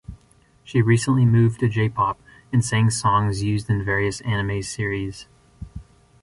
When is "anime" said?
4.21-4.63